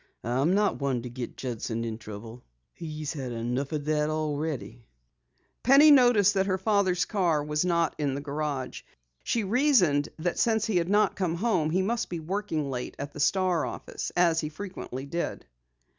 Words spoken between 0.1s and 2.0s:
I'm not one to get Judson